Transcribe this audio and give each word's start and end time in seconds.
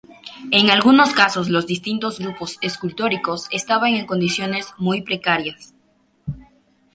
En 0.49 0.71
algunos 0.71 1.13
casos 1.13 1.47
los 1.47 1.67
distintos 1.67 2.17
grupos 2.19 2.57
escultóricos 2.61 3.47
estaban 3.51 3.93
en 3.93 4.07
condiciones 4.07 4.73
muy 4.79 5.03
precarias. 5.03 5.75